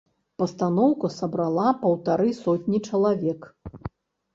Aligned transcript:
Пастаноўка 0.43 1.11
сабрала 1.19 1.67
паўтары 1.85 2.29
сотні 2.43 2.85
чалавек. 2.89 3.41